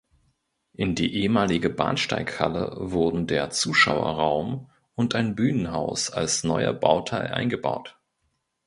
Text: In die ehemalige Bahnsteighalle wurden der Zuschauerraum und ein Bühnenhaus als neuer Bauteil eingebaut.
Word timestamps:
In 0.73 0.95
die 0.95 1.13
ehemalige 1.13 1.69
Bahnsteighalle 1.69 2.75
wurden 2.79 3.27
der 3.27 3.51
Zuschauerraum 3.51 4.71
und 4.95 5.13
ein 5.13 5.35
Bühnenhaus 5.35 6.09
als 6.09 6.43
neuer 6.43 6.73
Bauteil 6.73 7.27
eingebaut. 7.31 7.99